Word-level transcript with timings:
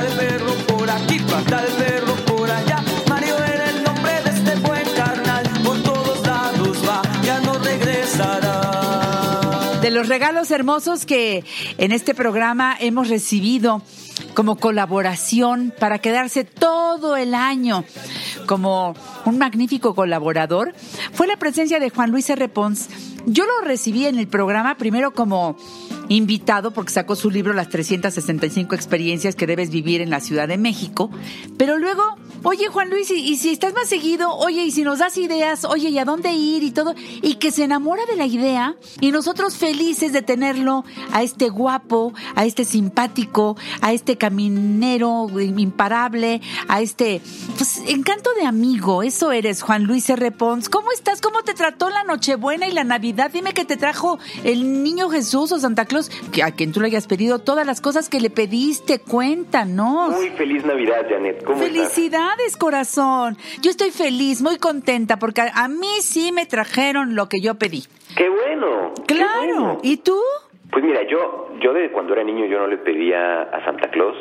de. 0.00 0.42
De 9.82 9.90
los 9.90 10.08
regalos 10.08 10.50
hermosos 10.52 11.04
que 11.04 11.44
en 11.76 11.90
este 11.90 12.14
programa 12.14 12.76
hemos 12.78 13.08
recibido 13.08 13.82
como 14.34 14.56
colaboración 14.56 15.74
para 15.78 15.98
quedarse 15.98 16.44
todo 16.44 17.16
el 17.16 17.34
año 17.34 17.84
como 18.46 18.94
un 19.24 19.38
magnífico 19.38 19.94
colaborador 19.94 20.72
fue 21.12 21.26
la 21.26 21.36
presencia 21.36 21.80
de 21.80 21.90
Juan 21.90 22.10
Luis 22.10 22.30
R. 22.30 22.48
Pons. 22.48 22.88
Yo 23.26 23.44
lo 23.46 23.66
recibí 23.66 24.06
en 24.06 24.18
el 24.18 24.26
programa 24.26 24.76
primero 24.76 25.12
como 25.12 25.56
invitado 26.08 26.72
porque 26.72 26.92
sacó 26.92 27.14
su 27.14 27.30
libro 27.30 27.52
Las 27.52 27.68
365 27.68 28.74
experiencias 28.74 29.36
que 29.36 29.46
debes 29.46 29.70
vivir 29.70 30.00
en 30.00 30.10
la 30.10 30.20
Ciudad 30.20 30.48
de 30.48 30.58
México, 30.58 31.10
pero 31.56 31.78
luego, 31.78 32.16
oye 32.42 32.68
Juan 32.68 32.90
Luis, 32.90 33.10
y, 33.10 33.36
si 33.36 33.50
estás 33.50 33.74
más 33.74 33.88
seguido, 33.88 34.34
oye, 34.36 34.64
y 34.64 34.70
si 34.70 34.82
nos 34.82 34.98
das 34.98 35.16
ideas, 35.18 35.64
oye, 35.64 35.88
¿y 35.90 35.98
a 35.98 36.04
dónde 36.04 36.32
ir 36.32 36.62
y 36.62 36.70
todo? 36.70 36.94
Y 37.22 37.34
que 37.36 37.50
se 37.50 37.64
enamora 37.64 38.04
de 38.06 38.16
la 38.16 38.26
idea 38.26 38.76
y 39.00 39.10
nosotros 39.10 39.56
felices 39.56 40.12
de 40.12 40.22
tenerlo 40.22 40.84
a 41.12 41.22
este 41.22 41.48
guapo, 41.48 42.12
a 42.34 42.44
este 42.44 42.64
simpático, 42.64 43.56
a 43.80 43.92
este 43.92 44.16
caminero 44.16 45.28
imparable, 45.40 46.40
a 46.68 46.80
este, 46.80 47.20
pues, 47.56 47.82
encanto 47.88 48.30
de 48.34 48.46
amigo, 48.46 49.02
eso 49.02 49.32
eres 49.32 49.62
Juan 49.62 49.84
Luis 49.84 50.08
R. 50.10 50.30
Pons. 50.32 50.68
¿Cómo 50.68 50.92
estás? 50.92 51.20
¿Cómo 51.20 51.42
te 51.42 51.54
trató 51.54 51.90
la 51.90 52.04
Nochebuena 52.04 52.66
y 52.66 52.72
la 52.72 52.84
Navidad? 52.84 53.30
Dime 53.32 53.52
que 53.52 53.64
te 53.64 53.76
trajo 53.76 54.18
el 54.44 54.82
niño 54.82 55.10
Jesús 55.10 55.52
o 55.52 55.58
Santa 55.58 55.84
Claus 55.84 56.10
que 56.32 56.42
a 56.42 56.50
quien 56.52 56.72
tú 56.72 56.80
le 56.80 56.86
hayas 56.86 57.06
pedido 57.06 57.38
todas 57.38 57.66
las 57.66 57.80
cosas 57.80 58.08
que 58.08 58.20
le 58.20 58.30
pediste, 58.30 58.98
cuéntanos. 58.98 60.12
Muy 60.12 60.30
feliz 60.30 60.64
Navidad, 60.64 61.06
Janet. 61.08 61.44
¿Cómo 61.44 61.58
Felicidades, 62.32 62.56
corazón. 62.56 63.36
Yo 63.60 63.70
estoy 63.70 63.90
feliz, 63.90 64.42
muy 64.42 64.58
contenta, 64.58 65.18
porque 65.18 65.42
a, 65.42 65.68
mí 65.68 66.00
sí 66.00 66.32
me 66.32 66.46
trajeron 66.46 67.14
lo 67.14 67.28
que 67.28 67.40
yo 67.40 67.54
pedí. 67.56 67.84
¡Qué 68.16 68.28
bueno! 68.28 68.92
Claro. 69.06 69.78
¿Y 69.82 69.98
tú? 69.98 70.18
Pues 70.70 70.84
mira, 70.84 71.00
yo, 71.08 71.50
yo 71.60 71.72
desde 71.72 71.92
cuando 71.92 72.14
era 72.14 72.24
niño 72.24 72.46
yo 72.46 72.58
no 72.58 72.66
le 72.66 72.78
pedía 72.78 73.42
a 73.42 73.64
Santa 73.64 73.90
Claus. 73.90 74.16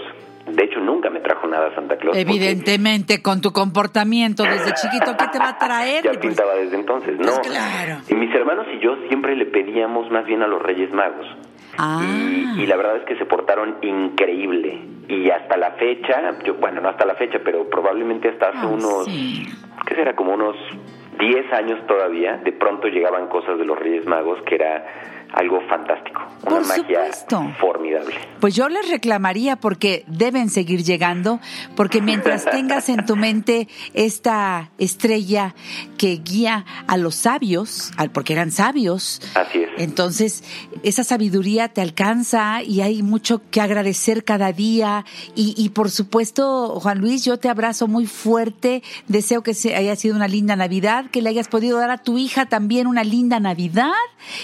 De 0.48 0.64
hecho, 0.64 0.80
nunca 0.80 1.09
me 1.09 1.20
trajo 1.20 1.48
nada 1.48 1.73
Santa 1.76 1.98
Claus. 1.98 2.18
Evidentemente, 2.18 3.22
con 3.22 3.42
tu 3.42 3.52
comportamiento 3.52 4.44
desde 4.44 4.73
chiquito, 4.73 5.16
¿qué 5.18 5.28
te 5.31 5.40
va 5.40 5.50
a 5.50 5.58
traer? 5.58 6.03
ya 6.14 6.20
pintaba 6.20 6.56
desde 6.56 6.75
entonces, 6.75 7.18
¿no? 7.20 7.25
Pues 7.25 7.40
claro. 7.48 8.02
Y 8.09 8.16
mis 8.16 8.34
hermanos 8.34 8.66
y 8.73 8.84
yo 8.84 8.96
siempre 9.08 9.36
le 9.36 9.46
pedíamos 9.46 10.09
más 10.12 10.25
bien 10.25 10.42
a 10.42 10.48
los 10.48 10.62
Reyes 10.62 10.92
Magos. 10.92 11.28
Ah. 11.77 12.02
Y, 12.58 12.66
la 12.66 12.75
verdad 12.75 12.97
es 12.97 13.03
que 13.03 13.16
se 13.17 13.25
portaron 13.25 13.77
increíble. 13.81 14.81
Y 15.08 15.30
hasta 15.30 15.58
la 15.58 15.72
fecha, 15.72 16.39
yo, 16.44 16.55
bueno, 16.55 16.81
no 16.81 16.89
hasta 16.89 17.05
la 17.05 17.16
fecha, 17.16 17.39
pero 17.44 17.69
probablemente 17.69 18.30
hasta 18.30 18.50
hace 18.50 18.66
unos, 18.66 19.08
¿qué 19.86 19.95
será? 19.95 20.16
Como 20.16 20.33
unos 20.33 20.55
10 21.19 21.53
años 21.53 21.86
todavía, 21.88 22.38
de 22.38 22.52
pronto 22.52 22.88
llegaban 22.88 23.28
cosas 23.28 23.58
de 23.58 23.66
los 23.66 23.78
Reyes 23.78 24.05
Magos 24.05 24.41
que 24.44 24.55
era 24.55 24.86
algo 25.34 25.62
fantástico, 25.70 26.22
una 26.46 26.60
magia 26.62 27.12
formidable. 27.60 28.16
Pues 28.40 28.56
yo 28.56 28.68
les 28.70 28.90
reclamaría 28.90 29.56
porque 29.56 30.04
deben 30.08 30.50
seguir 30.50 30.84
llegando, 30.84 31.40
porque 31.76 32.02
mientras 32.02 32.46
tengas 32.52 32.90
en 32.90 33.06
tu 33.06 33.16
mente 33.16 33.68
esta 33.94 34.72
estrella 34.78 35.56
que 35.98 36.18
guía 36.18 36.66
a 36.88 36.98
los 36.98 37.16
sabios, 37.16 37.92
porque 38.14 38.34
eran 38.34 38.52
sabios, 38.52 39.22
Así 39.36 39.59
es. 39.59 39.70
entonces 39.78 40.44
esa 40.84 41.04
sabiduría 41.04 41.70
te 41.70 41.82
alcanza 41.82 42.64
y 42.64 42.82
hay 42.82 43.04
mucho 43.04 43.42
que 43.52 43.62
agradecer 43.62 44.24
cada 44.24 44.52
día 44.52 45.06
y, 45.36 45.54
y 45.58 45.70
por 45.70 45.90
supuesto, 45.92 46.80
Juan 46.80 47.00
Luis, 47.00 47.24
yo 47.24 47.38
te 47.38 47.50
abrazo 47.50 47.88
muy 47.88 48.06
fuerte, 48.06 48.84
deseo 49.08 49.44
que 49.44 49.54
se 49.54 49.76
haya 49.76 49.96
sido 49.96 50.16
una 50.16 50.28
linda 50.28 50.56
Navidad, 50.56 51.06
que 51.12 51.22
le 51.22 51.30
hayas 51.30 51.48
podido 51.48 51.78
dar 51.78 51.92
a 51.92 51.98
tu 52.00 52.18
hija 52.18 52.48
también 52.48 52.88
una 52.88 53.04
linda 53.04 53.40
Navidad 53.40 53.91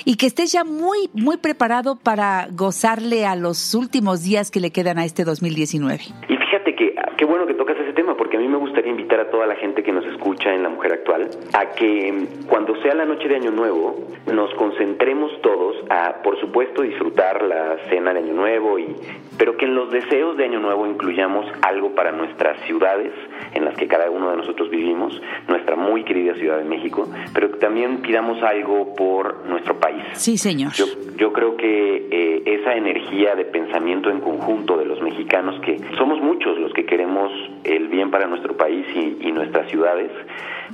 y 0.05 0.15
que 0.15 0.27
estés 0.27 0.51
ya 0.51 0.63
muy, 0.63 0.76
muy 0.77 1.37
preparado 1.37 1.97
para 1.97 2.47
gozarle 2.51 3.25
a 3.25 3.35
los 3.35 3.75
últimos 3.75 4.23
días 4.23 4.51
que 4.51 4.59
le 4.59 4.71
quedan 4.71 4.97
a 4.97 5.05
este 5.05 5.23
2019. 5.23 5.99
Y 6.29 6.35
fíjate 6.35 6.75
que 6.75 6.95
qué 7.17 7.25
bueno 7.25 7.45
que 7.47 7.53
tocas 7.53 7.77
ese 7.77 7.93
tema, 7.93 8.15
porque 8.15 8.37
a 8.37 8.39
mí 8.39 8.46
me 8.57 8.63
gustaría 8.63 8.89
invitar 8.89 9.19
a 9.19 9.29
toda 9.29 9.45
la 9.45 9.55
gente 9.55 9.83
que 9.83 9.91
nos 9.91 10.03
escucha 10.05 10.51
en 10.51 10.63
La 10.63 10.69
Mujer 10.69 10.93
Actual 10.93 11.29
a 11.53 11.69
que 11.73 12.27
cuando 12.47 12.75
sea 12.81 12.95
la 12.95 13.05
noche 13.05 13.27
de 13.27 13.35
Año 13.35 13.51
Nuevo 13.51 14.07
nos 14.33 14.51
concentremos 14.55 15.31
todos 15.41 15.75
a, 15.89 16.23
por 16.23 16.39
supuesto, 16.39 16.81
disfrutar 16.81 17.43
la 17.43 17.77
cena 17.89 18.13
de 18.13 18.19
Año 18.19 18.33
Nuevo, 18.33 18.79
y, 18.79 18.95
pero 19.37 19.55
que 19.57 19.65
en 19.65 19.75
los 19.75 19.91
deseos 19.91 20.37
de 20.37 20.45
Año 20.45 20.59
Nuevo 20.59 20.87
incluyamos 20.87 21.45
algo 21.61 21.93
para 21.93 22.11
nuestras 22.11 22.59
ciudades 22.65 23.13
en 23.53 23.63
las 23.63 23.75
que 23.75 23.87
cada 23.87 24.09
uno 24.09 24.31
de 24.31 24.37
nosotros 24.37 24.69
vivimos, 24.69 25.21
nuestra 25.47 25.75
muy 25.75 26.03
querida 26.03 26.33
Ciudad 26.33 26.57
de 26.57 26.65
México, 26.65 27.07
pero 27.33 27.51
que 27.51 27.57
también 27.59 28.01
pidamos 28.01 28.41
algo 28.43 28.95
por 28.95 29.45
nuestro 29.45 29.79
país. 29.79 30.03
Sí, 30.13 30.37
señor. 30.37 30.73
Yo, 30.73 30.85
yo 31.15 31.31
creo 31.31 31.55
que 31.55 32.07
eh, 32.11 32.41
esa 32.45 32.75
energía 32.75 33.35
de 33.35 33.45
pensamiento 33.45 34.09
en 34.09 34.19
conjunto 34.19 34.77
de 34.77 34.85
los 34.85 35.01
mexicanos, 35.01 35.59
que 35.61 35.79
somos 35.97 36.19
muchos 36.21 36.26
para 38.17 38.27
nuestro 38.27 38.57
país 38.57 38.83
y, 38.95 39.27
y 39.27 39.31
nuestras 39.31 39.69
ciudades, 39.69 40.09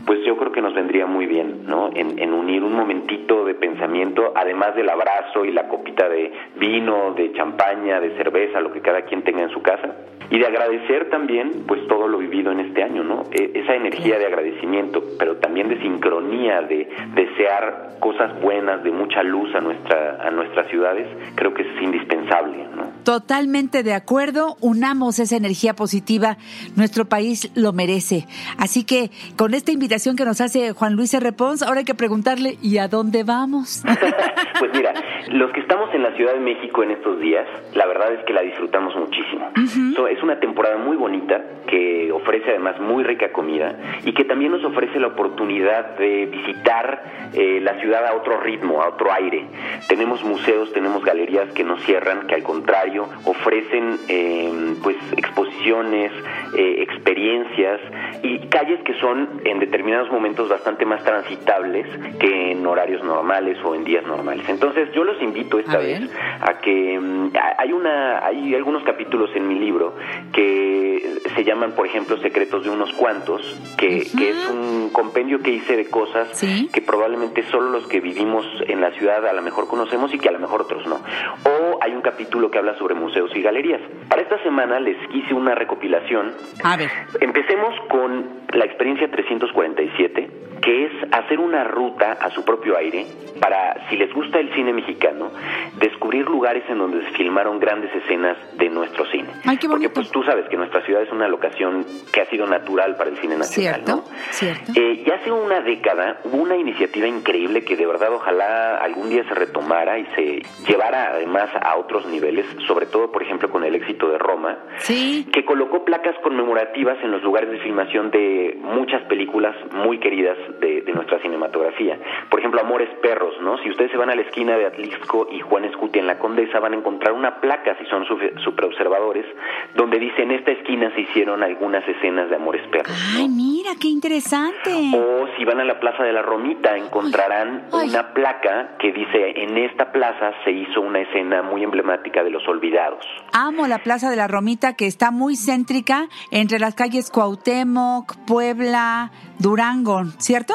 pues 0.06 0.24
yo 0.26 0.38
creo 0.38 0.54
que 0.54 0.62
nos 0.62 0.74
vendría 0.74 1.06
muy 1.06 1.26
bien, 1.26 1.66
¿no? 1.68 1.90
En, 1.94 2.18
en, 2.18 2.32
unir 2.32 2.64
un 2.64 2.72
momentito 2.72 3.44
de 3.44 3.54
pensamiento, 3.54 4.32
además 4.34 4.74
del 4.76 4.90
abrazo 4.90 5.44
y 5.44 5.52
la 5.52 5.68
copita 5.68 6.08
de 6.08 6.32
vino, 6.56 7.12
de 7.12 7.34
champaña, 7.34 8.00
de 8.00 8.16
cerveza, 8.16 8.62
lo 8.62 8.72
que 8.72 8.80
cada 8.80 9.02
quien 9.02 9.24
tenga 9.24 9.42
en 9.42 9.50
su 9.50 9.62
casa, 9.62 9.94
y 10.30 10.40
de 10.40 10.46
agradecer 10.46 11.10
también, 11.10 11.66
pues 11.68 11.86
todo 11.90 12.08
lo 12.08 12.18
vivido 12.18 12.54
en 12.54 12.62
este 12.62 12.82
año, 12.82 13.04
¿no? 13.04 13.24
E, 13.34 13.52
esa 13.56 13.76
energía 13.76 14.18
de 14.18 14.26
agradecimiento, 14.26 15.04
pero 15.20 15.36
también 15.36 15.68
de 15.68 15.82
sincronía, 15.82 16.62
de 16.62 16.88
desear 17.14 17.98
cosas 18.00 18.40
buenas, 18.42 18.86
de 18.86 18.92
mucha 18.92 19.22
luz 19.22 19.54
a 19.54 19.60
nuestra 19.60 20.26
a 20.26 20.32
nuestras 20.32 20.68
ciudades, 20.68 21.08
creo 21.36 21.54
que 21.54 21.64
es 21.64 21.82
indispensable, 21.82 22.68
¿no? 22.74 22.93
Totalmente 23.04 23.84
de 23.84 23.94
acuerdo, 23.94 24.56
unamos 24.62 25.20
esa 25.20 25.36
energía 25.36 25.74
positiva, 25.74 26.38
nuestro 26.76 27.06
país 27.06 27.52
lo 27.56 27.74
merece. 27.74 28.28
Así 28.58 28.86
que 28.86 29.12
con 29.36 29.54
esta 29.54 29.72
invitación 29.72 30.16
que 30.16 30.26
nos 30.26 30.42
hace 30.42 30.72
Juan 30.74 30.94
Luis 30.96 31.14
R. 31.14 31.32
Pons, 31.34 31.64
ahora 31.64 31.80
hay 31.80 31.86
que 31.86 31.96
preguntarle, 31.96 32.58
¿y 32.62 32.78
a 32.78 32.88
dónde 32.88 33.24
vamos? 33.24 33.84
pues 34.60 34.72
mira, 34.74 34.94
los 35.30 35.52
que 35.52 35.60
estamos 35.60 35.94
en 35.94 36.04
la 36.04 36.16
Ciudad 36.16 36.34
de 36.34 36.40
México 36.40 36.84
en 36.84 36.92
estos 36.92 37.20
días, 37.20 37.46
la 37.74 37.86
verdad 37.86 38.14
es 38.14 38.24
que 38.26 38.34
la 38.34 38.42
disfrutamos 38.42 38.96
muchísimo. 38.96 39.50
so, 39.96 40.08
es 40.08 40.22
una 40.24 40.40
temporada 40.40 40.78
muy 40.78 40.96
bonita 40.96 41.42
que 41.74 42.12
ofrece 42.12 42.52
además 42.52 42.80
muy 42.80 43.04
rica 43.04 43.32
comida 43.32 43.76
y 44.06 44.14
que 44.14 44.26
también 44.26 44.52
nos 44.52 44.64
ofrece 44.64 45.00
la 45.00 45.08
oportunidad 45.08 45.98
de 45.98 46.28
visitar 46.28 47.32
eh, 47.34 47.60
la 47.62 47.80
ciudad 47.80 48.06
a 48.06 48.14
otro 48.14 48.40
ritmo, 48.42 48.80
a 48.84 48.90
otro 48.90 49.12
aire. 49.12 49.48
Tenemos 49.88 50.24
museos, 50.24 50.72
tenemos 50.72 51.04
galerías 51.04 51.52
que 51.54 51.64
no 51.64 51.78
cierran, 51.78 52.28
que 52.28 52.36
al 52.36 52.44
contrario 52.44 53.08
ofrecen 53.26 53.98
eh, 54.08 54.76
pues 54.84 54.98
exposiciones, 55.18 56.12
eh, 56.56 56.76
experiencias 56.84 57.82
y 58.22 58.38
calles 58.50 58.80
que 58.84 58.94
son 59.00 59.42
en 59.44 59.58
determinados 59.58 60.12
momentos 60.12 60.50
bastante 60.50 60.86
más 60.86 61.04
transitables 61.04 61.88
que 62.20 62.52
en 62.52 62.68
horarios 62.68 63.04
normales 63.04 63.58
o 63.64 63.74
en 63.74 63.84
días 63.84 64.06
normales. 64.06 64.48
Entonces 64.48 64.92
yo 64.94 65.04
los 65.04 65.20
invito 65.24 65.58
esta 65.58 65.80
vez 65.80 66.08
a 66.40 66.60
que 66.60 67.00
um, 67.00 67.32
hay 67.58 67.74
una 67.74 68.24
hay 68.24 68.54
algunos 68.54 68.84
capítulos 68.84 69.32
en 69.36 69.48
mi 69.48 69.56
libro 69.56 69.96
que 70.32 71.18
se 71.36 71.44
llaman 71.44 71.63
por 71.72 71.88
ejemplo 71.88 72.18
Secretos 72.18 72.64
de 72.64 72.70
unos 72.70 72.92
cuantos, 72.94 73.42
que, 73.78 73.88
uh 73.88 73.90
-huh. 74.02 74.18
que 74.18 74.30
es 74.30 74.50
un 74.50 74.90
compendio 74.92 75.40
que 75.40 75.52
hice 75.52 75.76
de 75.76 75.90
cosas 75.90 76.30
¿Sí? 76.34 76.70
que 76.72 76.82
probablemente 76.82 77.44
solo 77.50 77.72
los 77.72 77.88
que 77.88 78.00
vivimos 78.00 78.46
en 78.68 78.82
la 78.82 78.92
ciudad 78.92 79.26
a 79.26 79.34
lo 79.34 79.42
mejor 79.42 79.68
conocemos 79.68 80.14
y 80.14 80.20
que 80.20 80.30
a 80.30 80.32
lo 80.32 80.40
mejor 80.40 80.62
otros 80.62 80.86
no. 80.86 80.96
O 80.96 81.80
hay 81.82 81.94
un 81.94 82.02
capítulo 82.02 82.52
que 82.52 82.58
habla 82.58 82.78
sobre 82.78 82.96
museos 82.96 83.32
y 83.36 83.42
galerías. 83.42 83.82
Para 84.10 84.22
esta 84.22 84.42
semana 84.44 84.80
les 84.80 84.98
hice 85.14 85.34
una 85.34 85.56
recopilación. 85.56 86.34
A 86.64 86.78
ver. 86.78 86.90
Empecemos 87.20 87.74
con 87.90 88.44
la 88.54 88.66
experiencia 88.66 89.10
347, 89.10 90.30
que 90.62 90.86
es 90.86 91.03
hacer 91.34 91.40
una 91.44 91.64
ruta 91.64 92.12
a 92.14 92.30
su 92.30 92.46
propio 92.46 92.78
aire 92.78 93.06
para, 93.42 93.90
si 93.90 93.98
les 93.98 94.14
gusta 94.14 94.40
el 94.40 94.54
cine 94.54 94.72
mexicano, 94.72 95.32
descubrir 95.80 96.26
lugares 96.30 96.64
en 96.70 96.78
donde 96.78 97.04
se 97.06 97.12
filmaron 97.18 97.60
grandes 97.60 97.94
escenas 97.96 98.38
de 98.56 98.70
nuestro 98.70 99.06
cine. 99.08 99.30
Ay, 99.46 99.58
qué 99.58 99.68
Porque 99.68 99.90
pues 99.90 100.12
tú 100.12 100.22
sabes 100.24 100.48
que 100.48 100.56
nuestra 100.58 100.86
ciudad 100.86 101.02
es 101.02 101.12
una 101.12 101.28
locación 101.28 101.86
que 102.14 102.22
ha 102.22 102.26
sido 102.26 102.46
natural 102.46 102.96
para 102.96 103.10
el 103.10 103.18
cine 103.18 103.36
nacional, 103.38 103.82
Cierto, 103.84 103.96
¿no? 103.96 104.04
cierto. 104.30 104.72
Eh, 104.76 105.04
ya 105.08 105.16
hace 105.16 105.32
una 105.32 105.62
década 105.62 106.20
hubo 106.26 106.38
una 106.38 106.56
iniciativa 106.56 107.08
increíble 107.08 107.64
que 107.66 107.76
de 107.76 107.88
verdad 107.88 108.14
ojalá 108.14 108.78
algún 108.78 109.10
día 109.10 109.24
se 109.28 109.34
retomara 109.34 109.98
y 109.98 110.06
se 110.16 110.44
llevara 110.68 111.10
además 111.14 111.50
a 111.60 111.76
otros 111.78 112.06
niveles, 112.06 112.46
sobre 112.68 112.86
todo 112.86 113.12
por 113.12 113.24
ejemplo 113.24 113.50
con 113.50 113.64
el 113.64 113.74
éxito 113.76 114.10
de 114.10 114.20
Roma, 114.20 114.60
Sí. 114.78 115.28
que 115.34 115.44
colocó 115.46 115.84
placas 115.84 116.16
conmemorativas 116.22 116.98
en 117.04 117.12
los 117.12 117.24
lugares 117.24 117.50
de 117.50 117.58
filmación 117.60 118.12
de 118.12 118.56
muchas 118.62 119.02
películas 119.06 119.56
muy 119.74 119.98
queridas 120.00 120.38
de, 120.60 120.82
de 120.82 120.94
nuestra 120.94 121.18
cinematografía. 121.24 121.98
Por 122.30 122.40
ejemplo, 122.40 122.62
Amores 122.62 122.90
Perros, 123.02 123.34
¿no? 123.42 123.58
Si 123.58 123.70
ustedes 123.72 123.90
se 123.90 123.98
van 123.98 124.12
a 124.12 124.16
la 124.16 124.22
esquina 124.22 124.56
de 124.56 124.68
Atlisco 124.68 125.28
y 125.32 125.40
Juan 125.40 125.66
Escuti 125.66 125.98
en 125.98 126.06
la 126.06 126.20
Condesa, 126.20 126.60
van 126.60 126.74
a 126.74 126.76
encontrar 126.76 127.14
una 127.14 127.42
placa, 127.42 127.76
si 127.80 127.86
son 127.88 128.06
super 128.06 128.66
observadores, 128.66 129.26
donde 129.74 129.98
dice 129.98 130.22
en 130.22 130.32
esta 130.32 130.52
esquina 130.52 130.92
se 130.94 131.02
hicieron 131.02 131.42
algunas 131.42 131.88
escenas 131.88 132.30
de 132.30 132.36
Amores 132.36 132.68
Perros. 132.68 132.96
Ay, 133.18 133.28
mira, 133.28 133.72
qué 133.80 133.88
interesante. 133.88 134.70
O 134.96 135.28
si 135.36 135.46
van 135.46 135.60
a 135.60 135.64
la 135.64 135.80
Plaza 135.80 136.04
de 136.04 136.14
la 136.14 136.22
Romita, 136.22 136.78
encontrarán 136.78 137.68
una 137.72 138.14
placa 138.14 138.76
que 138.78 138.92
dice 138.92 139.42
en 139.42 139.58
esta 139.58 139.92
plaza 139.92 140.34
se 140.44 140.52
hizo 140.52 140.82
una 140.82 141.00
escena 141.00 141.42
muy 141.42 141.64
emblemática 141.64 142.24
de 142.24 142.30
los 142.30 142.48
olvidados. 142.48 143.06
Amo 143.32 143.66
la 143.68 143.80
Plaza 143.80 144.10
de 144.10 144.16
la 144.16 144.28
Romita 144.28 144.74
que 144.76 144.86
está 144.86 145.12
muy 145.12 145.36
céntrica 145.36 146.08
entre 146.32 146.60
las 146.60 146.76
calles 146.76 147.10
Cuauhtémoc, 147.10 148.16
Puebla, 148.28 149.12
Durango, 149.40 150.04
¿cierto? 150.18 150.54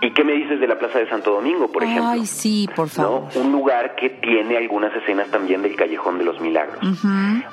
¿Y 0.00 0.10
qué 0.10 0.24
me 0.24 0.32
dices 0.32 0.60
de 0.60 0.66
la 0.66 0.78
Plaza 0.78 0.98
de 0.98 1.08
Santo 1.08 1.32
Domingo, 1.32 1.68
por 1.68 1.82
ejemplo? 1.82 2.06
Ay, 2.06 2.26
sí, 2.26 2.68
por 2.74 2.88
favor. 2.88 3.24
Un 3.34 3.52
lugar 3.52 3.94
que 3.94 4.10
tiene 4.10 4.56
algunas 4.56 4.94
escenas 4.94 5.30
también 5.30 5.62
del 5.62 5.74
Callejón 5.76 6.18
de 6.18 6.24
los 6.24 6.40
Milagros. 6.40 6.78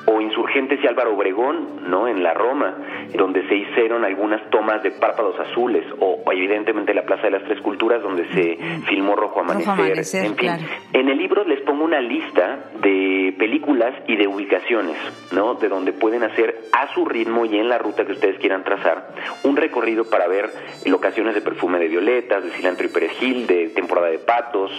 O 0.05 0.21
Insurgentes 0.21 0.79
y 0.83 0.87
Álvaro 0.87 1.15
Obregón, 1.15 1.89
¿no? 1.89 2.07
En 2.07 2.23
la 2.23 2.33
Roma, 2.33 2.75
donde 3.15 3.47
se 3.47 3.55
hicieron 3.55 4.03
algunas 4.03 4.49
tomas 4.49 4.83
de 4.83 4.91
párpados 4.91 5.39
azules. 5.39 5.85
O 5.99 6.23
evidentemente 6.31 6.93
la 6.93 7.03
Plaza 7.03 7.23
de 7.23 7.31
las 7.31 7.43
Tres 7.43 7.61
Culturas, 7.61 8.01
donde 8.01 8.27
se 8.33 8.57
filmó 8.87 9.15
Rojo 9.15 9.41
Amanecer. 9.41 10.25
en 10.25 10.35
fin, 10.35 10.51
en 10.93 11.09
el 11.09 11.17
libro 11.17 11.43
les 11.45 11.61
pongo 11.61 11.83
una 11.83 12.01
lista 12.01 12.71
de 12.81 13.35
películas 13.37 13.93
y 14.07 14.15
de 14.15 14.27
ubicaciones, 14.27 14.97
¿no? 15.31 15.55
De 15.55 15.69
donde 15.69 15.93
pueden 15.93 16.23
hacer 16.23 16.63
a 16.71 16.93
su 16.93 17.05
ritmo 17.05 17.45
y 17.45 17.57
en 17.57 17.69
la 17.69 17.77
ruta 17.77 18.05
que 18.05 18.13
ustedes 18.13 18.37
quieran 18.39 18.63
trazar 18.63 19.13
un 19.43 19.55
recorrido 19.55 20.05
para 20.09 20.27
ver 20.27 20.49
locaciones 20.85 21.35
de 21.35 21.41
perfume 21.41 21.79
de 21.79 21.87
violeta 21.87 22.32
de 22.41 22.51
cilantro 22.51 22.85
y 22.85 22.89
perejil, 22.89 23.47
de 23.47 23.69
temporada 23.69 24.07
de 24.07 24.19
patos, 24.19 24.71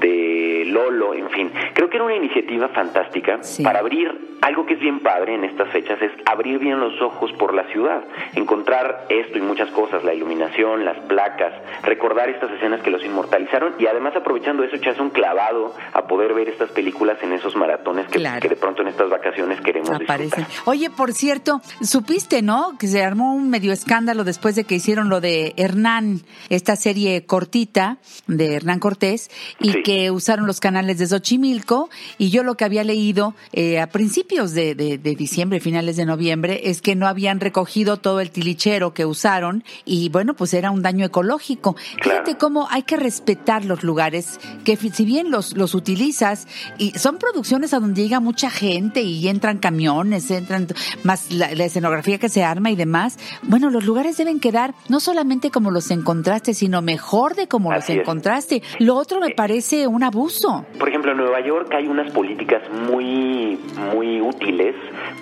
de 0.00 0.45
Lolo, 0.76 1.14
en 1.14 1.30
fin. 1.30 1.50
Creo 1.72 1.88
que 1.88 1.96
era 1.96 2.04
una 2.04 2.16
iniciativa 2.16 2.68
fantástica 2.68 3.40
para 3.62 3.78
abrir 3.78 4.36
algo 4.42 4.66
que 4.66 4.74
es 4.74 4.80
bien 4.80 5.00
padre 5.00 5.34
en 5.34 5.44
estas 5.44 5.70
fechas, 5.70 6.00
es 6.02 6.12
abrir 6.26 6.58
bien 6.58 6.78
los 6.78 7.00
ojos 7.00 7.32
por 7.32 7.54
la 7.54 7.64
ciudad, 7.72 8.04
encontrar 8.34 9.06
esto 9.08 9.38
y 9.38 9.40
muchas 9.40 9.70
cosas, 9.70 10.04
la 10.04 10.12
iluminación, 10.12 10.84
las 10.84 10.98
placas, 11.06 11.52
recordar 11.82 12.28
estas 12.28 12.50
escenas 12.50 12.82
que 12.82 12.90
los 12.90 13.02
inmortalizaron 13.02 13.74
y 13.78 13.86
además 13.86 14.14
aprovechando 14.14 14.62
eso 14.62 14.76
echarse 14.76 15.00
un 15.00 15.10
clavado 15.10 15.74
a 15.92 16.06
poder 16.06 16.34
ver 16.34 16.48
estas 16.48 16.70
películas 16.70 17.16
en 17.22 17.32
esos 17.32 17.56
maratones 17.56 18.06
que, 18.08 18.18
de 18.18 18.56
pronto 18.56 18.82
en 18.82 18.88
estas 18.88 19.08
vacaciones 19.08 19.60
queremos 19.62 19.90
Aparecen. 19.90 20.46
Oye, 20.66 20.90
por 20.90 21.12
cierto, 21.12 21.60
supiste, 21.80 22.42
¿no? 22.42 22.76
Que 22.78 22.86
se 22.86 23.02
armó 23.02 23.34
un 23.34 23.48
medio 23.48 23.72
escándalo 23.72 24.24
después 24.24 24.54
de 24.54 24.64
que 24.64 24.74
hicieron 24.74 25.08
lo 25.08 25.20
de 25.20 25.54
Hernán, 25.56 26.20
esta 26.50 26.76
serie 26.76 27.24
cortita 27.24 27.98
de 28.26 28.54
Hernán 28.54 28.78
Cortés 28.78 29.30
y 29.58 29.82
que 29.82 30.10
usaron 30.10 30.46
los 30.46 30.60
canales 30.66 30.98
de 30.98 31.06
Xochimilco 31.06 31.90
y 32.18 32.30
yo 32.30 32.42
lo 32.42 32.56
que 32.56 32.64
había 32.64 32.82
leído 32.82 33.36
eh, 33.52 33.78
a 33.78 33.86
principios 33.86 34.50
de, 34.52 34.74
diciembre, 35.16 35.60
finales 35.60 35.94
de 35.94 36.04
noviembre, 36.04 36.62
es 36.64 36.82
que 36.82 36.96
no 36.96 37.06
habían 37.06 37.38
recogido 37.38 37.98
todo 37.98 38.18
el 38.18 38.32
tilichero 38.32 38.92
que 38.92 39.06
usaron 39.06 39.62
y 39.84 40.08
bueno, 40.08 40.34
pues 40.34 40.54
era 40.54 40.72
un 40.72 40.82
daño 40.82 41.06
ecológico. 41.06 41.76
Fíjate 42.02 42.36
cómo 42.36 42.66
hay 42.68 42.82
que 42.82 42.96
respetar 42.96 43.64
los 43.64 43.84
lugares 43.84 44.40
que 44.64 44.76
si 44.76 45.04
bien 45.04 45.30
los, 45.30 45.56
los 45.56 45.72
utilizas 45.72 46.48
y 46.78 46.90
son 46.98 47.18
producciones 47.18 47.72
a 47.72 47.78
donde 47.78 48.02
llega 48.02 48.18
mucha 48.18 48.50
gente 48.50 49.02
y 49.02 49.28
entran 49.28 49.58
camiones, 49.58 50.28
entran 50.32 50.66
más 51.04 51.30
la, 51.30 51.54
la 51.54 51.64
escenografía 51.64 52.18
que 52.18 52.28
se 52.28 52.42
arma 52.42 52.72
y 52.72 52.76
demás, 52.76 53.18
bueno, 53.42 53.70
los 53.70 53.84
lugares 53.84 54.16
deben 54.16 54.40
quedar 54.40 54.74
no 54.88 54.98
solamente 54.98 55.52
como 55.52 55.70
los 55.70 55.92
encontraste, 55.92 56.54
sino 56.54 56.82
mejor 56.82 57.36
de 57.36 57.46
cómo 57.46 57.72
los 57.72 57.88
encontraste. 57.88 58.64
Lo 58.80 58.96
otro 58.96 59.20
me 59.20 59.30
parece 59.30 59.86
un 59.86 60.02
abuso. 60.02 60.55
Por 60.78 60.88
ejemplo, 60.88 61.12
en 61.12 61.18
Nueva 61.18 61.40
York 61.40 61.72
hay 61.74 61.86
unas 61.86 62.10
políticas 62.12 62.62
muy, 62.88 63.58
muy 63.94 64.20
útiles 64.20 64.74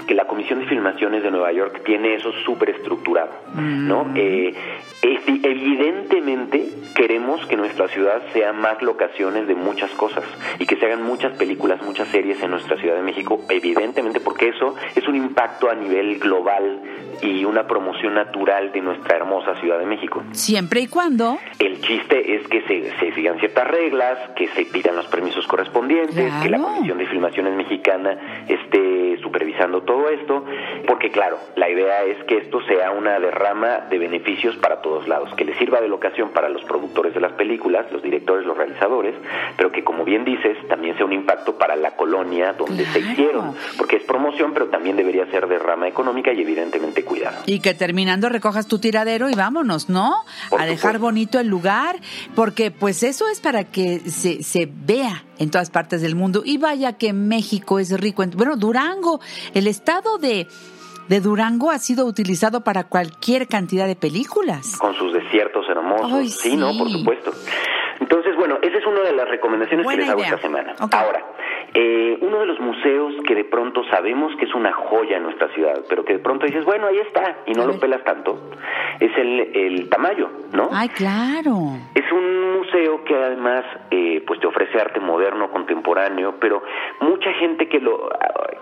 que 0.07 0.15
la 0.15 0.27
Comisión 0.27 0.61
de 0.61 0.67
Filmaciones 0.67 1.23
de 1.23 1.31
Nueva 1.31 1.53
York 1.53 1.83
tiene 1.85 2.15
eso 2.15 2.33
súper 2.45 2.71
estructurado, 2.71 3.31
¿no? 3.55 4.05
Mm. 4.05 4.17
Eh, 4.17 4.55
evidentemente 5.03 6.21
queremos 7.05 7.45
que 7.45 7.57
nuestra 7.59 7.87
ciudad 7.89 8.23
sea 8.33 8.55
más 8.55 8.81
locaciones 8.81 9.47
de 9.47 9.55
muchas 9.55 9.91
cosas 9.91 10.25
y 10.59 10.65
que 10.65 10.77
se 10.77 10.87
hagan 10.87 11.03
muchas 11.03 11.37
películas, 11.37 11.83
muchas 11.83 12.09
series 12.09 12.43
en 12.43 12.51
nuestra 12.51 12.79
Ciudad 12.79 12.97
de 12.97 13.03
México, 13.03 13.43
evidentemente 13.51 14.21
porque 14.21 14.49
eso 14.49 14.75
es 14.97 15.07
un 15.07 15.15
impacto 15.15 15.69
a 15.69 15.75
nivel 15.75 16.19
global 16.19 16.81
y 17.21 17.45
una 17.45 17.67
promoción 17.67 18.15
natural 18.15 18.73
de 18.73 18.81
nuestra 18.81 19.17
hermosa 19.17 19.55
Ciudad 19.61 19.79
de 19.79 19.85
México. 19.85 20.23
Siempre 20.33 20.81
y 20.81 20.87
cuando. 20.87 21.37
El 21.59 21.83
chiste 21.83 22.37
es 22.37 22.49
que 22.49 22.63
se, 22.63 23.13
sigan 23.13 23.39
ciertas 23.39 23.69
reglas, 23.69 24.19
que 24.35 24.49
se 24.49 24.65
pidan 24.65 24.97
los 24.97 25.07
permisos 25.07 25.47
correspondientes, 25.47 26.33
que 26.43 26.49
la 26.49 26.59
Comisión 26.59 26.97
de 26.97 27.07
Filmaciones 27.07 27.55
Mexicana 27.55 28.45
esté 28.49 28.64
supervisando 29.35 29.83
todo 29.83 30.09
esto, 30.11 30.45
porque 30.87 31.11
claro, 31.11 31.39
la 31.57 31.69
idea 31.69 32.05
es 32.05 32.23
que 32.25 32.39
esto 32.39 32.61
sea 32.69 32.93
una 32.93 33.19
derrama 33.19 33.81
de 33.91 33.99
beneficios 33.99 34.57
para 34.57 34.81
todos 34.81 35.09
lados, 35.09 35.31
que 35.37 35.45
le 35.45 35.59
sirva 35.59 35.81
de 35.81 35.89
locación 35.89 36.31
para 36.31 36.49
los 36.49 36.63
productores 36.65 37.15
de 37.15 37.21
las 37.21 37.33
películas, 37.33 37.91
los 37.91 38.03
directores, 38.03 38.47
los 38.47 38.57
realizadores, 38.57 39.15
pero 39.57 39.73
que 39.73 39.83
como 39.83 40.05
bien 40.05 40.25
dices, 40.25 40.57
también 40.69 40.97
sea 40.97 41.05
un 41.05 41.13
impacto 41.13 41.59
para 41.59 41.75
la 41.75 41.97
colonia 41.97 42.53
donde 42.53 42.87
se 42.87 43.01
hicieron, 43.01 43.55
porque 43.77 43.97
es 43.97 44.05
promoción, 44.05 44.53
pero 44.53 44.67
también 44.67 44.97
debería 44.97 45.27
ser 45.27 45.49
derrama 45.49 45.89
económica 45.89 46.33
y 46.33 46.41
evidentemente 46.41 47.05
cuidado. 47.05 47.43
Y 47.47 47.59
que 47.59 47.75
terminando 47.75 48.29
recojas 48.29 48.69
tu 48.69 48.79
tiradero 48.79 49.29
y 49.31 49.35
vámonos, 49.35 49.89
¿no? 49.89 50.15
a 50.57 50.67
dejar 50.67 50.99
bonito 50.99 51.41
el 51.41 51.49
lugar, 51.49 51.97
porque 52.37 52.71
pues 52.71 53.03
eso 53.03 53.29
es 53.29 53.41
para 53.41 53.65
que 53.65 53.99
se, 53.99 54.45
se 54.45 54.69
vea 54.71 55.25
en 55.39 55.51
todas 55.51 55.71
partes 55.71 56.03
del 56.03 56.15
mundo. 56.15 56.43
Y 56.45 56.59
vaya 56.59 56.95
que 56.95 57.13
México 57.13 57.79
es 57.79 57.99
rico. 57.99 58.23
En, 58.23 58.31
bueno, 58.31 58.57
Durango, 58.57 59.21
el 59.55 59.67
estado 59.67 60.19
de, 60.19 60.47
de 61.09 61.21
Durango 61.21 61.71
ha 61.71 61.79
sido 61.79 62.07
utilizado 62.07 62.63
para 62.63 62.85
cualquier 62.85 63.47
cantidad 63.49 63.87
de 63.87 63.97
películas. 63.97 64.77
Con 64.79 64.95
sus 64.95 65.13
desiertos 65.13 65.67
hermosos. 65.69 66.41
sí. 66.41 66.57
no, 66.57 66.77
por 66.77 66.91
supuesto. 66.91 67.33
Entonces, 68.05 68.37
bueno, 68.37 68.59
esa 68.61 68.77
es 68.77 68.87
una 68.87 69.01
de 69.01 69.13
las 69.13 69.27
recomendaciones 69.27 69.87
que 69.87 69.97
les 69.97 70.11
hago 70.11 70.21
esta 70.21 70.37
semana. 70.37 70.75
Ahora, 70.93 71.25
eh, 71.73 72.19
uno 72.21 72.41
de 72.41 72.47
los 72.47 72.61
museos 72.61 73.15
que 73.27 73.35
de 73.35 73.45
pronto 73.45 73.83
sabemos 73.85 74.37
que 74.37 74.45
es 74.45 74.55
una 74.55 74.75
joya 74.75 75.17
en 75.17 75.23
nuestra 75.23 75.49
ciudad, 75.55 75.83
pero 75.89 76.05
que 76.05 76.13
de 76.13 76.19
pronto 76.19 76.45
dices, 76.45 76.67
bueno, 76.67 76.87
ahí 76.87 76.99
está, 76.99 77.39
y 77.47 77.53
no 77.53 77.67
lo 77.67 77.81
pelas 77.81 78.05
tanto, 78.05 78.51
es 79.01 79.11
el, 79.17 79.57
el 79.57 79.89
Tamayo, 79.89 80.29
¿no? 80.53 80.69
Ay, 80.71 80.91
claro. 80.91 81.79
Es 81.95 82.13
un 82.13 82.59
museo 82.59 83.03
que 83.05 83.15
además 83.15 83.65
eh, 83.91 84.23
pues 84.27 84.39
te 84.39 84.47
ofrece 84.47 84.79
arte 84.79 85.01
moderno, 85.01 85.51
contemporáneo, 85.51 86.35
pero 86.39 86.63
mucha 87.01 87.33
gente 87.33 87.69
que 87.71 87.81
lo, 87.81 88.11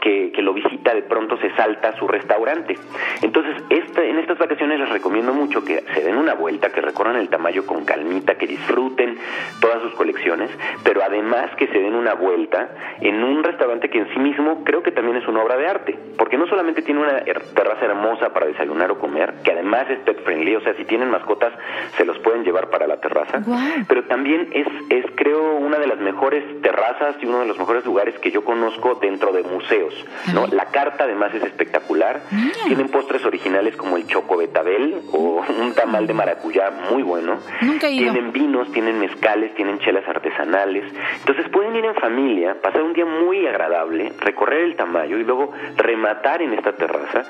que, 0.00 0.30
que 0.30 0.40
lo 0.40 0.54
visita 0.54 0.94
de 0.94 1.02
pronto 1.02 1.36
se 1.38 1.50
salta 1.56 1.88
a 1.88 1.96
su 1.98 2.06
restaurante. 2.06 2.76
Entonces, 3.22 3.56
este, 3.70 4.08
en 4.08 4.20
estas 4.20 4.38
vacaciones 4.38 4.78
les 4.78 4.88
recomiendo 4.88 5.32
mucho 5.32 5.64
que 5.64 5.82
se 5.94 6.02
den 6.02 6.16
una 6.16 6.34
vuelta, 6.34 6.70
que 6.70 6.80
recorran 6.80 7.16
el 7.16 7.28
Tamayo 7.28 7.66
con 7.66 7.84
calmita, 7.84 8.37
que 8.37 8.46
disfruten 8.46 9.18
todas 9.60 9.82
sus 9.82 9.92
colecciones, 9.94 10.50
pero 10.82 11.02
además 11.02 11.50
que 11.56 11.66
se 11.68 11.78
den 11.78 11.94
una 11.94 12.14
vuelta 12.14 12.68
en 13.00 13.22
un 13.22 13.42
restaurante 13.42 13.90
que 13.90 13.98
en 13.98 14.08
sí 14.12 14.18
mismo 14.18 14.64
creo 14.64 14.82
que 14.82 14.92
también 14.92 15.16
es 15.16 15.26
una 15.28 15.42
obra 15.42 15.56
de 15.56 15.66
arte, 15.66 15.98
porque 16.16 16.36
no 16.36 16.46
solamente 16.46 16.82
tiene 16.82 17.00
una 17.00 17.20
terraza 17.54 17.84
hermosa 17.84 18.32
para 18.32 18.46
desayunar 18.46 18.90
o 18.90 18.98
comer, 18.98 19.34
que 19.44 19.52
además 19.52 19.88
es 19.90 19.98
pet 20.00 20.22
friendly, 20.24 20.56
o 20.56 20.60
sea, 20.60 20.74
si 20.74 20.84
tienen 20.84 21.10
mascotas 21.10 21.52
se 21.96 22.04
los 22.04 22.18
pueden 22.18 22.44
llevar 22.44 22.70
para 22.70 22.86
la 22.86 22.98
terraza, 22.98 23.42
pero 23.88 24.04
también 24.04 24.48
es, 24.52 24.66
es 24.90 25.04
creo 25.14 25.56
una 25.56 25.78
de 25.78 25.86
las 25.86 25.98
mejores 25.98 26.60
terrazas 26.62 27.16
y 27.20 27.26
uno 27.26 27.40
de 27.40 27.46
los 27.46 27.58
mejores 27.58 27.84
lugares 27.84 28.18
que 28.18 28.30
yo 28.30 28.44
conozco 28.44 28.98
dentro 29.00 29.32
de 29.32 29.42
museos, 29.42 29.94
¿no? 30.34 30.46
La 30.46 30.66
carta 30.66 31.04
además 31.04 31.34
es 31.34 31.42
espectacular, 31.42 32.20
tienen 32.66 32.88
postres 32.88 33.24
originales 33.24 33.76
como 33.76 33.96
el 33.96 34.06
choco 34.06 34.36
betabel 34.36 35.00
o 35.12 35.42
un 35.60 35.74
tamal 35.74 36.06
de 36.06 36.14
maracuyá 36.14 36.70
muy 36.90 37.02
bueno, 37.02 37.38
tienen 37.80 38.32
vinos, 38.32 38.70
tienen 38.72 39.02
mezcales, 39.12 39.54
tienen 39.54 39.78
chelas 39.81 40.07
artesanales, 40.09 40.85
entonces 41.19 41.49
pueden 41.50 41.76
ir 41.76 41.85
en 41.85 41.95
familia, 41.95 42.57
pasar 42.61 42.83
un 42.83 42.92
día 42.92 43.04
muy 43.04 43.47
agradable, 43.47 44.12
recorrer 44.21 44.62
el 44.62 44.76
Tamayo 44.76 45.19
y 45.19 45.25
luego 45.25 45.52
rematar 45.76 46.42
en 46.42 46.54
esta 46.54 46.73
terraza. 46.73 47.23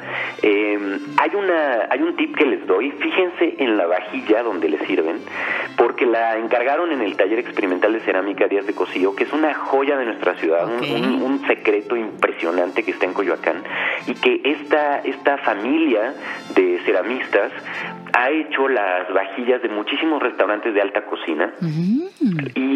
Eh, 0.42 0.98
hay, 1.16 1.30
una, 1.34 1.86
hay 1.90 2.02
un 2.02 2.16
tip 2.16 2.36
que 2.36 2.46
les 2.46 2.66
doy, 2.66 2.90
fíjense 2.92 3.56
en 3.58 3.76
la 3.76 3.86
vajilla 3.86 4.42
donde 4.42 4.68
les 4.68 4.80
sirven, 4.82 5.18
porque 5.76 6.06
la 6.06 6.36
encargaron 6.36 6.92
en 6.92 7.00
el 7.00 7.16
taller 7.16 7.38
experimental 7.38 7.92
de 7.92 8.00
cerámica 8.00 8.48
Díaz 8.48 8.66
de 8.66 8.74
Cosío, 8.74 9.14
que 9.14 9.24
es 9.24 9.32
una 9.32 9.54
joya 9.54 9.96
de 9.96 10.06
nuestra 10.06 10.34
ciudad, 10.34 10.68
un, 10.68 11.22
un, 11.22 11.42
secreto 11.46 11.96
impresionante 11.96 12.84
que 12.84 12.92
está 12.92 13.06
en 13.06 13.14
Coyoacán, 13.14 13.62
y 14.06 14.14
que 14.14 14.40
esta, 14.44 15.00
esta 15.00 15.38
familia 15.38 16.14
de 16.54 16.78
ceramistas 16.84 17.52
ha 18.12 18.30
hecho 18.30 18.68
las 18.68 19.12
vajillas 19.12 19.62
de 19.62 19.68
muchísimos 19.68 20.22
restaurantes 20.22 20.74
de 20.74 20.80
alta 20.82 21.04
cocina 21.06 21.52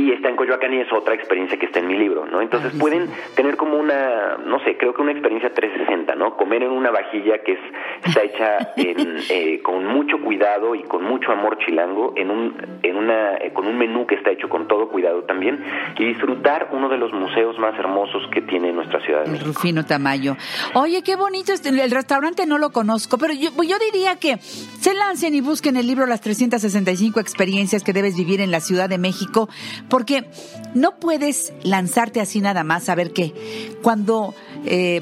y 0.07 0.13
está 0.13 0.29
en 0.29 0.37
Coyoacán 0.37 0.73
y 0.73 0.81
es 0.81 0.93
otra 0.93 1.15
experiencia 1.15 1.59
que 1.59 1.67
está 1.67 1.81
en 1.81 1.89
mi 1.89 1.97
libro, 1.97 2.27
¿no? 2.27 2.41
Entonces 2.41 2.73
pueden 2.79 3.11
tener 3.35 3.57
como 3.57 3.77
una, 3.77 4.37
no 4.37 4.61
sé, 4.61 4.77
creo 4.77 4.95
que 4.95 5.03
una 5.03 5.11
experiencia 5.11 5.53
360, 5.53 6.15
¿no? 6.15 6.37
Comer 6.37 6.63
en 6.63 6.71
una 6.71 6.93
vajilla 6.93 7.39
que 7.39 7.53
es 7.53 7.59
está 8.05 8.23
hecha 8.23 8.59
eh, 8.77 9.61
con 9.63 9.85
mucho 9.85 10.21
cuidado 10.23 10.77
y 10.77 10.85
con 10.85 11.03
mucho 11.03 11.33
amor 11.33 11.59
chilango, 11.59 12.13
en 12.17 12.31
un, 12.31 12.79
en 12.85 12.97
una, 12.97 13.35
eh, 13.39 13.53
con 13.53 13.67
un 13.67 13.77
menú 13.77 14.07
que 14.07 14.15
está 14.15 14.31
hecho 14.31 14.49
con 14.49 14.69
todo 14.69 14.89
cuidado 14.91 15.25
también, 15.25 15.65
y 15.99 16.05
disfrutar 16.05 16.69
uno 16.73 16.89
de 16.89 16.99
los 16.99 17.13
museos 17.13 17.59
más 17.59 17.77
hermosos 17.77 18.23
que 18.33 18.43
tiene 18.43 18.73
nuestra 18.73 19.01
ciudad. 19.01 19.27
El 19.27 19.41
Rufino 19.41 19.85
Tamayo. 19.85 20.37
Oye, 20.75 21.03
qué 21.03 21.17
bonito, 21.17 21.53
este, 21.53 21.71
el 21.71 21.91
restaurante 21.91 22.47
no 22.47 22.59
lo 22.59 22.71
conozco, 22.71 23.19
pero 23.19 23.33
yo, 23.33 23.51
yo 23.65 23.77
diría 23.91 24.17
que 24.21 24.37
se 24.39 24.95
lancen 24.95 25.35
y 25.35 25.41
busquen 25.41 25.77
el 25.77 25.89
libro 25.89 26.07
Las 26.07 26.21
365 26.21 27.19
experiencias 27.19 27.83
que 27.83 27.93
debes 27.93 28.17
vivir 28.17 28.41
en 28.41 28.53
la 28.53 28.61
Ciudad 28.61 28.89
de 28.89 28.99
México, 28.99 29.49
porque 29.97 30.27
no 30.75 30.97
puedes 30.97 31.55
lanzarte 31.63 32.21
así 32.21 32.43
nada 32.43 32.65
más 32.65 32.91
a 32.91 32.95
ver 32.95 33.15
qué. 33.15 33.33
Cuando 33.81 34.35
eh, 34.67 35.01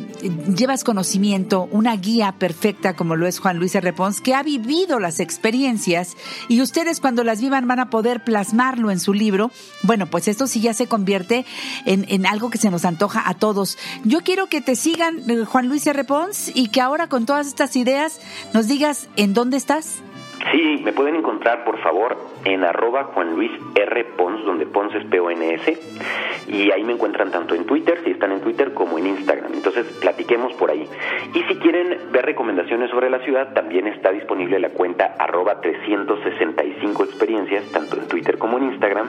llevas 0.57 0.85
conocimiento, 0.85 1.67
una 1.73 1.97
guía 1.97 2.37
perfecta 2.39 2.95
como 2.95 3.17
lo 3.17 3.27
es 3.27 3.41
Juan 3.41 3.59
Luis 3.59 3.75
R. 3.75 3.93
Que 4.23 4.35
ha 4.35 4.45
vivido 4.45 5.01
las 5.01 5.19
experiencias 5.19 6.17
y 6.49 6.61
ustedes 6.63 7.01
cuando 7.01 7.25
las 7.25 7.41
vivan 7.41 7.67
van 7.67 7.81
a 7.81 7.91
poder 7.91 8.23
plasmarlo 8.23 8.93
en 8.93 9.01
su 9.01 9.15
libro. 9.15 9.51
Bueno, 9.83 10.07
pues 10.07 10.29
esto 10.29 10.47
sí 10.47 10.61
ya 10.61 10.75
se 10.75 10.87
convierte 10.87 11.45
en, 11.87 12.07
en 12.09 12.25
algo 12.25 12.49
que 12.49 12.59
se 12.59 12.71
nos 12.71 12.85
antoja 12.85 13.29
a 13.29 13.35
todos. 13.35 13.77
Yo 14.05 14.21
quiero 14.21 14.47
que 14.47 14.61
te 14.61 14.77
sigan, 14.77 15.29
eh, 15.29 15.45
Juan 15.45 15.67
Luis 15.67 15.89
R. 15.89 16.07
Y 16.55 16.69
que 16.69 16.81
ahora 16.81 17.09
con 17.09 17.27
todas 17.27 17.49
estas 17.49 17.75
ideas 17.75 18.21
nos 18.53 18.69
digas 18.69 19.09
en 19.17 19.35
dónde 19.35 19.57
estás. 19.57 20.05
Sí, 20.53 20.81
me 20.85 20.93
pueden 20.93 21.17
encontrar 21.17 21.65
por 21.65 21.83
favor 21.83 22.34
en 22.45 22.65
arroba 22.65 23.05
Juan 23.05 23.35
Luis 23.35 23.51
R. 23.75 24.05
Pons, 24.17 24.45
donde 24.45 24.67
Pons 24.67 24.95
es 24.95 25.05
P-O-N-S, 25.05 25.79
y 26.47 26.71
ahí 26.71 26.85
me 26.85 26.93
encuentran 26.93 27.31
tanto 27.31 27.55
en 27.55 27.65
Twitter, 27.65 28.01
si 28.05 28.11
están 28.11 28.33
en 28.33 28.41
Twitter, 28.41 28.75
como 28.75 28.99
en 28.99 29.07
Instagram. 29.07 29.53
Entonces, 29.55 29.87
platiquemos 30.01 30.53
por 30.55 30.71
ahí. 30.71 30.87
Y 31.35 31.43
si 31.45 31.57
quieren 31.57 32.13
ver 32.13 32.27
recomendaciones 32.27 32.91
sobre 32.91 33.11
la 33.11 33.21
ciudad, 33.21 33.53
también 33.55 33.87
está 33.87 34.11
disponible 34.13 34.59
la 34.59 34.71
cuenta 34.71 35.17
arroba 35.19 35.61
365 35.61 37.05
experiencias, 37.05 37.65
tanto 37.73 37.97
en 37.97 38.09
Twitter 38.09 38.39
como 38.39 38.59
en 38.59 38.65
Instagram, 38.65 39.09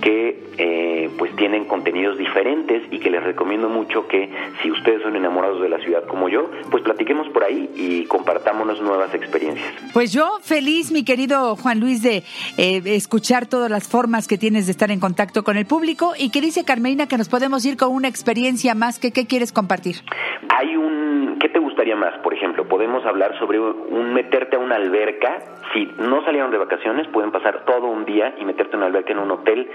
que 0.00 0.42
eh, 0.58 1.10
pues 1.18 1.34
tienen 1.36 1.64
contenidos 1.64 2.18
diferentes 2.18 2.82
y 2.90 2.98
que 2.98 3.10
les 3.10 3.22
recomiendo 3.22 3.68
mucho 3.68 4.06
que 4.06 4.30
si 4.62 4.70
ustedes 4.70 5.02
son 5.02 5.16
enamorados 5.16 5.62
de 5.62 5.68
la 5.68 5.78
ciudad 5.78 6.04
como 6.06 6.28
yo, 6.28 6.50
pues 6.70 6.82
platiquemos 6.82 7.28
por 7.28 7.44
ahí 7.44 7.70
y 7.74 8.04
compartámonos 8.04 8.80
nuevas 8.80 9.14
experiencias. 9.14 9.72
Pues 9.92 10.12
yo 10.12 10.38
feliz, 10.42 10.90
mi 10.90 11.04
querido 11.04 11.56
Juan 11.56 11.80
Luis, 11.80 12.02
de 12.02 12.22
escuchar 12.62 13.46
todas 13.46 13.68
las 13.70 13.88
formas 13.88 14.28
que 14.28 14.38
tienes 14.38 14.66
de 14.66 14.72
estar 14.72 14.92
en 14.92 15.00
contacto 15.00 15.42
con 15.42 15.56
el 15.56 15.66
público 15.66 16.12
y 16.16 16.30
que 16.30 16.40
dice 16.40 16.64
Carmelina 16.64 17.08
que 17.08 17.18
nos 17.18 17.28
podemos 17.28 17.64
ir 17.66 17.76
con 17.76 17.90
una 17.92 18.06
experiencia 18.06 18.76
más 18.76 19.00
que 19.00 19.12
qué 19.12 19.26
quieres 19.26 19.52
compartir. 19.52 19.96
Hay 20.48 20.76
un, 20.76 21.38
¿qué 21.40 21.48
te 21.48 21.58
gustaría 21.58 21.96
más? 21.96 22.16
Por 22.22 22.34
ejemplo, 22.34 22.68
podemos 22.68 23.04
hablar 23.04 23.36
sobre 23.40 23.58
un 23.58 24.14
meterte 24.14 24.56
a 24.56 24.58
una 24.60 24.76
alberca. 24.76 25.38
Si 25.74 25.90
no 25.98 26.24
salieron 26.24 26.52
de 26.52 26.58
vacaciones, 26.58 27.08
pueden 27.08 27.32
pasar 27.32 27.64
todo 27.64 27.88
un 27.88 28.04
día 28.04 28.34
y 28.38 28.44
meterte 28.44 28.74
a 28.74 28.76
una 28.76 28.86
alberca 28.86 29.12
en 29.12 29.18
un 29.18 29.30
hotel 29.32 29.68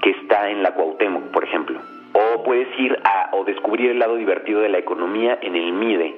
que 0.00 0.10
está 0.10 0.48
en 0.48 0.62
la 0.62 0.74
Cuauhtémoc, 0.74 1.32
por 1.32 1.42
ejemplo. 1.42 1.80
O 2.12 2.44
puedes 2.44 2.68
ir 2.78 2.96
a 3.02 3.30
o 3.32 3.44
descubrir 3.44 3.90
el 3.90 3.98
lado 3.98 4.14
divertido 4.14 4.60
de 4.60 4.68
la 4.68 4.78
economía 4.78 5.38
en 5.42 5.56
el 5.56 5.72
MIDE 5.72 6.14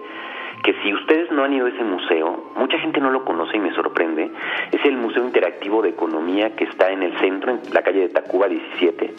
que 0.63 0.75
si 0.83 0.93
ustedes 0.95 1.31
no 1.31 1.45
han 1.45 1.53
ido 1.53 1.67
a 1.67 1.71
ese 1.71 1.83
museo, 1.83 2.53
mucha 2.57 2.79
gente 2.79 3.01
no 3.01 3.11
lo 3.11 3.25
conoce 3.25 3.57
y 3.57 3.61
me 3.61 3.73
sorprende, 3.75 4.31
es 4.73 4.85
el 4.85 4.97
Museo 4.97 5.25
Interactivo 5.25 5.83
de 5.83 5.91
Economía 5.91 6.55
que 6.57 6.65
está 6.65 6.91
en 6.91 7.03
el 7.03 7.17
centro, 7.19 7.53
en 7.53 7.61
la 7.73 7.83
calle 7.83 8.01
de 8.01 8.09
Tacuba 8.09 8.49
17, 8.49 9.15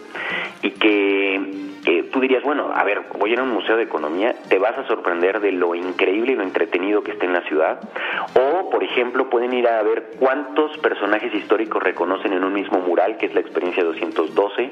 y 0.63 0.71
que 0.71 1.71
tú 2.11 2.19
dirías, 2.19 2.43
bueno, 2.43 2.71
a 2.73 2.83
ver, 2.83 3.03
voy 3.17 3.31
a 3.31 3.33
ir 3.33 3.39
a 3.39 3.43
un 3.43 3.53
museo 3.53 3.77
de 3.77 3.83
economía, 3.83 4.35
te 4.49 4.59
vas 4.59 4.77
a 4.77 4.85
sorprender 4.87 5.39
de 5.39 5.51
lo 5.51 5.73
increíble 5.73 6.33
y 6.33 6.35
lo 6.35 6.43
entretenido 6.43 7.03
que 7.03 7.11
está 7.11 7.25
en 7.25 7.33
la 7.33 7.41
ciudad, 7.41 7.79
o, 8.39 8.69
por 8.69 8.83
ejemplo, 8.83 9.29
pueden 9.29 9.53
ir 9.53 9.67
a 9.67 9.81
ver 9.81 10.11
cuántos 10.19 10.77
personajes 10.77 11.33
históricos 11.33 11.81
reconocen 11.81 12.33
en 12.33 12.43
un 12.43 12.53
mismo 12.53 12.79
mural, 12.79 13.17
que 13.17 13.25
es 13.25 13.33
la 13.33 13.39
experiencia 13.39 13.83
212, 13.83 14.71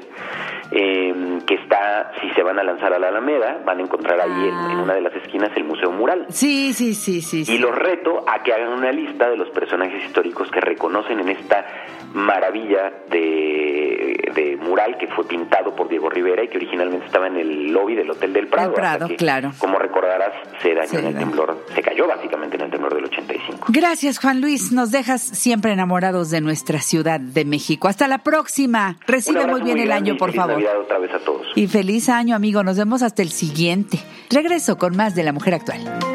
em, 0.72 1.40
que 1.42 1.54
está, 1.54 2.12
si 2.20 2.30
se 2.30 2.42
van 2.42 2.58
a 2.58 2.62
lanzar 2.62 2.92
a 2.92 2.98
la 2.98 3.08
Alameda, 3.08 3.60
van 3.64 3.78
a 3.78 3.82
encontrar 3.82 4.20
ahí 4.20 4.48
en, 4.48 4.70
en, 4.70 4.78
una 4.78 4.94
de 4.94 5.00
las 5.00 5.14
esquinas 5.16 5.50
el 5.56 5.64
Museo 5.64 5.90
Mural. 5.90 6.26
Sí, 6.28 6.59
sí, 6.74 6.94
sí, 6.94 7.22
sí. 7.22 7.44
Y 7.46 7.58
los 7.58 7.74
reto 7.74 8.24
a 8.28 8.42
que 8.42 8.52
hagan 8.52 8.72
una 8.72 8.92
lista 8.92 9.28
de 9.28 9.36
los 9.36 9.50
personajes 9.50 10.04
históricos 10.04 10.50
que 10.50 10.60
reconocen 10.60 11.20
en 11.20 11.28
esta 11.30 11.64
maravilla 12.12 12.92
de, 13.10 14.32
de 14.34 14.56
mural 14.56 14.96
que 14.98 15.06
fue 15.08 15.26
pintado 15.26 15.74
por 15.74 15.88
Diego 15.88 16.08
Rivera 16.10 16.42
y 16.44 16.48
que 16.48 16.56
originalmente 16.56 17.06
estaba 17.06 17.28
en 17.28 17.36
el 17.36 17.72
lobby 17.72 17.94
del 17.94 18.10
Hotel 18.10 18.32
del 18.32 18.48
Prado. 18.48 18.70
El 18.70 18.74
Prado, 18.74 19.08
claro. 19.16 19.52
Como 19.58 19.78
recordarás, 19.78 20.32
se 20.60 20.74
dañó 20.74 20.98
en 20.98 21.06
el 21.06 21.16
temblor, 21.16 21.64
se 21.74 21.82
cayó 21.82 22.06
básicamente 22.06 22.56
en 22.56 22.62
el 22.62 22.70
temblor 22.70 22.94
del 22.94 23.04
85. 23.04 23.66
Gracias, 23.68 24.18
Juan 24.18 24.40
Luis. 24.40 24.72
Nos 24.72 24.90
dejas 24.90 25.22
siempre 25.22 25.72
enamorados 25.72 26.30
de 26.30 26.40
nuestra 26.40 26.80
Ciudad 26.80 27.20
de 27.20 27.44
México. 27.44 27.88
Hasta 27.88 28.08
la 28.08 28.18
próxima. 28.18 28.96
Recibe 29.06 29.46
muy 29.46 29.62
bien 29.62 29.78
el 29.78 29.92
año, 29.92 30.16
por 30.16 30.32
favor. 30.32 30.54
Navidad 30.54 30.80
otra 30.80 30.98
vez 30.98 31.12
a 31.14 31.18
todos. 31.20 31.46
Y 31.54 31.66
feliz 31.68 32.08
año, 32.08 32.34
amigo. 32.34 32.62
Nos 32.62 32.76
vemos 32.76 33.02
hasta 33.02 33.22
el 33.22 33.30
siguiente. 33.30 33.98
Regreso 34.30 34.78
con 34.78 34.96
más 34.96 35.14
de 35.14 35.22
La 35.22 35.32
Mujer 35.32 35.54
Actual. 35.54 36.09